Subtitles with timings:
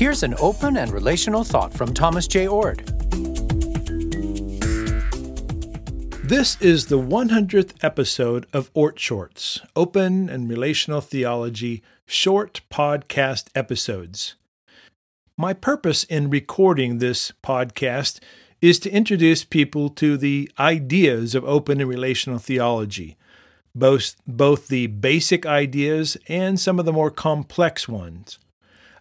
[0.00, 2.86] Here's an open and relational thought from Thomas Jay Oord.
[6.26, 14.36] This is the 100th episode of Oord Shorts, Open and Relational Theology short podcast episodes.
[15.36, 18.20] My purpose in recording this podcast
[18.62, 23.18] is to introduce people to the ideas of open and relational theology,
[23.74, 28.38] both, both the basic ideas and some of the more complex ones.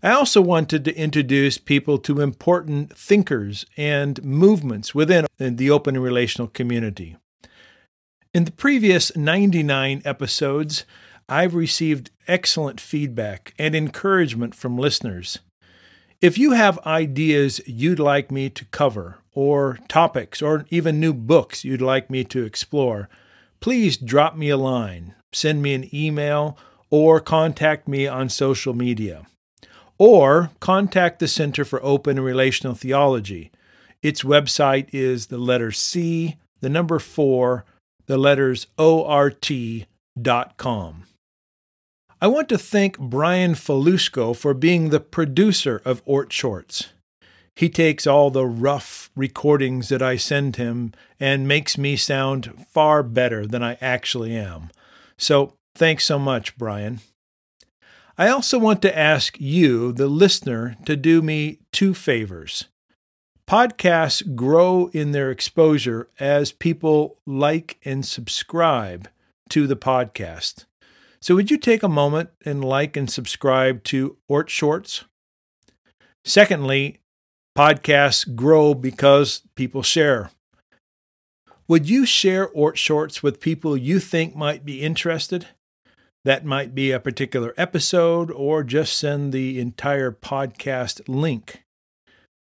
[0.00, 6.04] I also wanted to introduce people to important thinkers and movements within the open and
[6.04, 7.16] relational community.
[8.32, 10.84] In the previous 99 episodes,
[11.28, 15.40] I've received excellent feedback and encouragement from listeners.
[16.20, 21.64] If you have ideas you'd like me to cover, or topics, or even new books
[21.64, 23.08] you'd like me to explore,
[23.58, 26.56] please drop me a line, send me an email,
[26.88, 29.26] or contact me on social media
[29.98, 33.50] or contact the Center for Open and Relational Theology.
[34.02, 37.64] Its website is the letter C, the number 4,
[38.06, 39.84] the letters ORT.com.
[42.20, 46.88] I want to thank Brian Falusco for being the producer of Oord Shorts.
[47.54, 53.02] He takes all the rough recordings that I send him and makes me sound far
[53.02, 54.70] better than I actually am.
[55.16, 57.00] So, thanks so much, Brian.
[58.20, 62.64] I also want to ask you, the listener, to do me two favors.
[63.48, 69.08] Podcasts grow in their exposure as people like and subscribe
[69.50, 70.64] to the podcast.
[71.20, 75.04] So, would you take a moment and like and subscribe to Oord Shorts?
[76.24, 76.98] Secondly,
[77.56, 80.32] podcasts grow because people share.
[81.68, 85.46] Would you share Oord Shorts with people you think might be interested?
[86.28, 91.64] That might be a particular episode or just send the entire podcast link.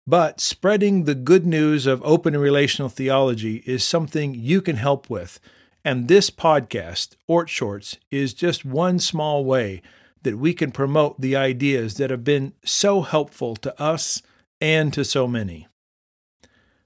[0.09, 5.09] But spreading the good news of open and relational theology is something you can help
[5.09, 5.39] with.
[5.85, 9.83] And this podcast, Oord Shorts, is just one small way
[10.23, 14.21] that we can promote the ideas that have been so helpful to us
[14.61, 15.69] and to so many.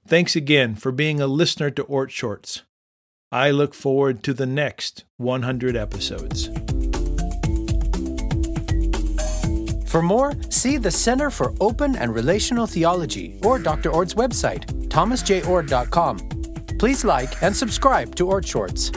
[0.07, 2.61] Thanks again for being a listener to Oord Shorts.
[3.31, 6.51] I look forward to the next 100 episodes.
[9.91, 13.91] For more, see the Center for Open and Relational Theology or Dr.
[13.91, 16.17] Oord's website, thomasjayoord.com.
[16.79, 18.89] Please like and subscribe to Oord Shorts.